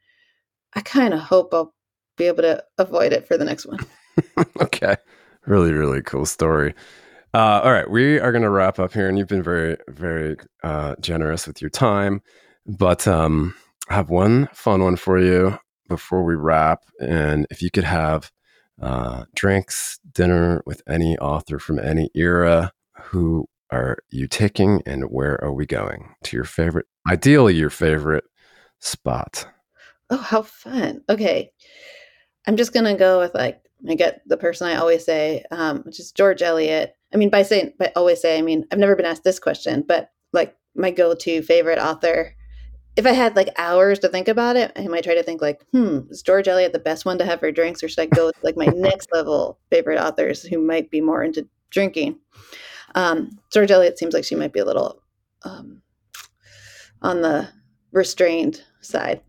[0.74, 1.74] I kind of hope I'll
[2.16, 3.80] be able to avoid it for the next one.
[4.60, 4.96] okay.
[5.46, 6.74] Really, really cool story.
[7.34, 7.90] Uh, all right.
[7.90, 9.08] We are going to wrap up here.
[9.08, 12.22] And you've been very, very uh, generous with your time.
[12.66, 13.54] But um,
[13.90, 16.84] I have one fun one for you before we wrap.
[16.98, 18.32] And if you could have
[18.80, 25.42] uh, drinks, dinner with any author from any era, who are you taking and where
[25.42, 28.24] are we going to your favorite, ideally, your favorite
[28.80, 29.46] spot?
[30.10, 31.02] Oh, how fun.
[31.08, 31.50] Okay.
[32.46, 35.80] I'm just going to go with like, I get the person I always say, um,
[35.80, 36.94] which is George Eliot.
[37.12, 39.84] I mean, by saying, by always say, I mean, I've never been asked this question,
[39.86, 42.34] but like my go to favorite author
[42.96, 45.64] if I had like hours to think about it, I might try to think like,
[45.72, 48.26] hmm, is George Eliot the best one to have for drinks, or should I go
[48.26, 52.18] with like my next level favorite authors who might be more into drinking?
[52.94, 55.00] Um, George Eliot seems like she might be a little
[55.42, 55.82] um,
[57.02, 57.48] on the
[57.92, 59.20] restrained side.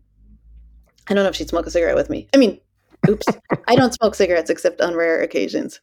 [1.08, 2.28] I don't know if she'd smoke a cigarette with me.
[2.34, 2.60] I mean,
[3.08, 3.26] oops,
[3.68, 5.80] I don't smoke cigarettes except on rare occasions.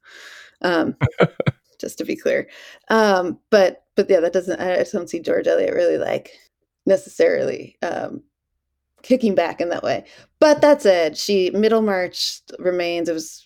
[0.61, 0.95] Um,
[1.79, 2.47] just to be clear,
[2.89, 4.59] um, but but yeah, that doesn't.
[4.59, 6.31] I don't see George Eliot really like
[6.85, 8.23] necessarily um,
[9.01, 10.05] kicking back in that way.
[10.39, 13.09] But that said, she Middlemarch remains.
[13.09, 13.45] It was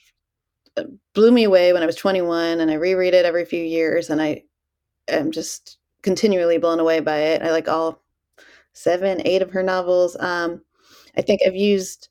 [0.78, 0.84] uh,
[1.18, 4.22] blew me away when I was 21, and I reread it every few years, and
[4.22, 4.44] I
[5.08, 7.42] am just continually blown away by it.
[7.42, 8.04] I like all
[8.74, 10.16] seven, eight of her novels.
[10.20, 10.62] Um,
[11.18, 12.10] I think I've used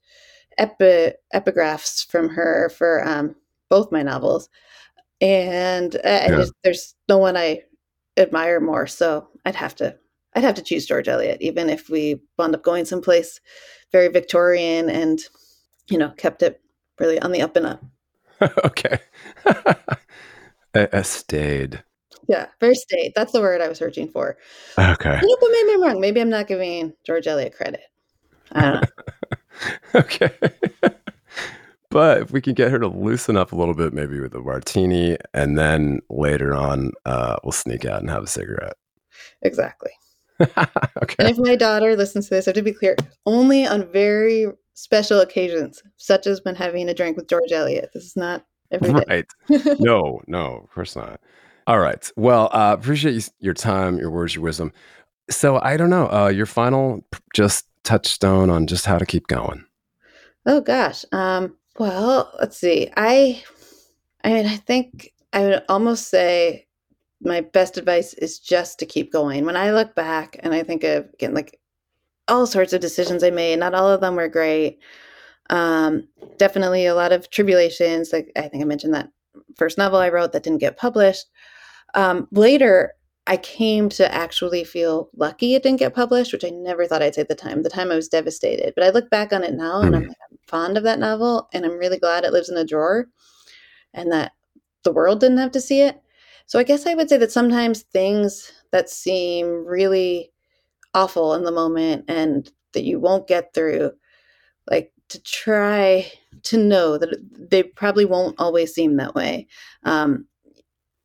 [0.59, 3.37] epi- epigraphs from her for um,
[3.71, 4.49] both my novels,
[5.21, 6.29] and uh, yeah.
[6.31, 7.63] just, there's no one I
[8.17, 8.89] admire more.
[8.89, 9.97] So I'd have to
[10.35, 13.41] I'd have to choose George Eliot, even if we wound up going someplace
[13.93, 15.21] very Victorian and,
[15.89, 16.61] you know, kept it
[16.99, 17.85] really on the up and up.
[18.65, 18.99] okay.
[19.47, 21.83] a, a stayed.
[22.29, 23.13] Yeah, very staid.
[23.15, 24.37] That's the word I was searching for.
[24.79, 25.19] Okay.
[25.21, 26.01] You know, but maybe I'm wrong.
[26.01, 27.83] Maybe I'm not giving George Eliot credit.
[28.53, 29.31] I don't know.
[30.01, 30.33] okay.
[31.91, 34.41] but if we can get her to loosen up a little bit, maybe with a
[34.41, 38.77] martini, and then later on, uh, we'll sneak out and have a cigarette.
[39.43, 39.93] Exactly.
[40.41, 41.17] okay.
[41.19, 44.47] And if my daughter listens to this, I have to be clear, only on very
[44.77, 47.91] special occasions, such as when having a drink with George Eliot.
[47.95, 49.05] This is not every day.
[49.09, 49.27] Right.
[49.81, 51.21] no, no, of course not.
[51.67, 52.09] All right.
[52.15, 54.73] Well, uh, appreciate your time, your words, your wisdom.
[55.31, 57.05] So I don't know, uh, your final
[57.35, 59.65] just touchstone on just how to keep going.
[60.45, 61.05] Oh gosh.
[61.11, 62.91] Um, well, let's see.
[62.97, 63.43] I,
[64.23, 66.67] I mean, I think I would almost say
[67.21, 69.47] my best advice is just to keep going.
[69.47, 71.59] When I look back and I think of again like
[72.29, 74.79] all sorts of decisions I made, not all of them were great.
[75.51, 76.09] Um,
[76.39, 78.13] definitely a lot of tribulations.
[78.13, 79.11] Like I think I mentioned that
[79.57, 81.27] first novel I wrote that didn't get published.
[81.95, 82.93] Um, later,
[83.27, 87.15] I came to actually feel lucky it didn't get published, which I never thought I'd
[87.15, 87.63] say at the time.
[87.63, 90.09] the time I was devastated, but I look back on it now and I'm, hmm.
[90.09, 93.09] I'm fond of that novel, and I'm really glad it lives in a drawer,
[93.95, 94.33] and that
[94.85, 96.01] the world didn't have to see it.
[96.47, 100.31] So I guess I would say that sometimes things that seem really
[100.97, 103.93] awful in the moment and that you won't get through,
[104.69, 106.11] like to try
[106.43, 107.17] to know that
[107.51, 109.47] they probably won't always seem that way.
[109.85, 110.27] Um,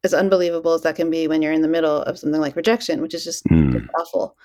[0.04, 3.02] as unbelievable as that can be when you're in the middle of something like rejection,
[3.02, 3.86] which is just, mm.
[4.00, 4.36] awful.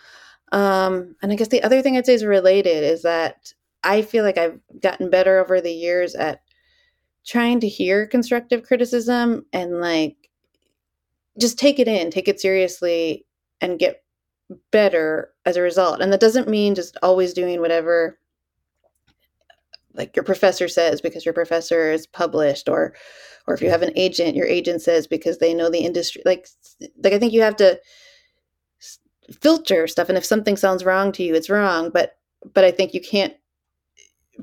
[0.52, 4.24] Um, and I guess the other thing I'd say is related is that I feel
[4.24, 6.40] like I've gotten better over the years at
[7.24, 10.16] trying to hear constructive criticism and like
[11.40, 13.26] just take it in, take it seriously,
[13.60, 14.02] and get
[14.70, 16.00] better as a result.
[16.00, 18.18] And that doesn't mean just always doing whatever
[19.94, 22.94] like your professor says because your professor is published or
[23.46, 26.46] or if you have an agent your agent says because they know the industry like
[27.02, 27.80] like i think you have to
[29.40, 32.18] filter stuff and if something sounds wrong to you it's wrong but
[32.52, 33.32] but i think you can't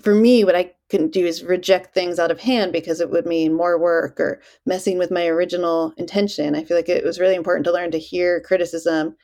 [0.01, 3.26] for me, what I couldn't do is reject things out of hand because it would
[3.26, 6.56] mean more work or messing with my original intention.
[6.56, 9.16] I feel like it was really important to learn to hear criticism,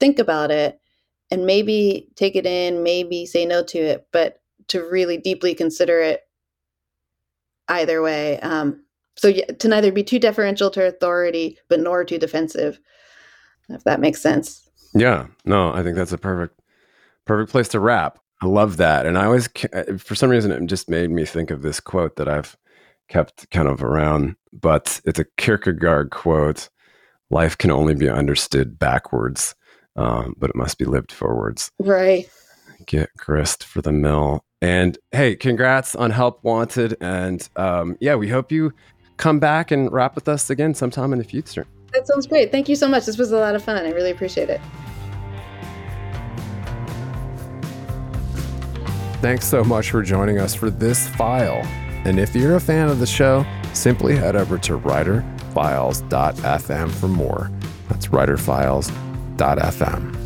[0.00, 0.80] think about it,
[1.30, 6.00] and maybe take it in, maybe say no to it, but to really deeply consider
[6.00, 6.22] it
[7.68, 8.40] either way.
[8.40, 8.84] Um,
[9.16, 12.78] so to neither be too deferential to authority, but nor too defensive,
[13.68, 14.68] if that makes sense.
[14.94, 16.60] Yeah, no, I think that's a perfect,
[17.24, 18.18] perfect place to wrap.
[18.42, 19.06] I love that.
[19.06, 22.16] And I always, uh, for some reason, it just made me think of this quote
[22.16, 22.56] that I've
[23.08, 26.68] kept kind of around, but it's a Kierkegaard quote
[27.30, 29.54] Life can only be understood backwards,
[29.96, 31.70] um, but it must be lived forwards.
[31.78, 32.28] Right.
[32.86, 34.44] Get grist for the mill.
[34.60, 36.96] And hey, congrats on Help Wanted.
[37.00, 38.72] And um, yeah, we hope you
[39.16, 41.66] come back and rap with us again sometime in the future.
[41.92, 42.50] That sounds great.
[42.50, 43.06] Thank you so much.
[43.06, 43.76] This was a lot of fun.
[43.76, 44.60] I really appreciate it.
[49.20, 51.62] Thanks so much for joining us for this file.
[52.04, 57.50] And if you're a fan of the show, simply head over to writerfiles.fm for more.
[57.88, 60.23] That's writerfiles.fm anchor.fm.